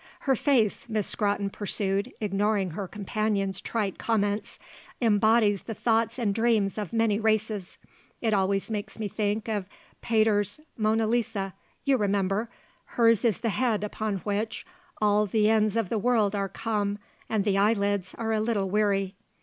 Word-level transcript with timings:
"Her 0.21 0.35
face," 0.35 0.89
Miss 0.89 1.05
Scrotton 1.05 1.51
pursued, 1.51 2.11
ignoring 2.19 2.71
her 2.71 2.87
companion's 2.87 3.61
trite 3.61 3.99
comments, 3.99 4.57
"embodies 4.99 5.61
the 5.61 5.75
thoughts 5.75 6.17
and 6.17 6.33
dreams 6.33 6.79
of 6.79 6.91
many 6.91 7.19
races. 7.19 7.77
It 8.19 8.31
makes 8.71 8.97
me 8.97 9.05
always 9.07 9.11
think 9.13 9.47
of 9.47 9.69
Pater's 10.01 10.59
Mona 10.75 11.05
Lisa 11.05 11.53
you 11.83 11.97
remember: 11.97 12.49
'Hers 12.85 13.23
is 13.23 13.41
the 13.41 13.49
head 13.49 13.83
upon 13.83 14.17
which 14.23 14.65
all 14.99 15.27
the 15.27 15.51
ends 15.51 15.75
of 15.75 15.89
the 15.89 15.99
world 15.99 16.33
are 16.33 16.49
come 16.49 16.97
and 17.29 17.43
the 17.43 17.59
eyelids 17.59 18.15
are 18.17 18.31
a 18.31 18.39
little 18.41 18.67
weary.' 18.71 19.13